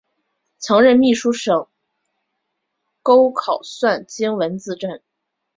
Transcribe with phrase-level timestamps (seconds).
[0.57, 1.67] 曾任秘书省
[3.03, 5.03] 钩考算经文字臣。